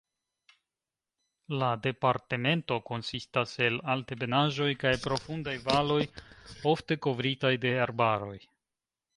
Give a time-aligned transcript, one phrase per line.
[1.63, 6.01] La departemento konsistas el altebenaĵoj kaj profundaj valoj
[6.75, 8.37] ofte kovritaj de arbaroj.